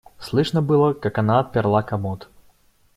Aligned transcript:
Слышно 0.17 0.63
было, 0.63 0.93
как 0.93 1.19
она 1.19 1.39
отперла 1.41 1.83
комод. 1.83 2.27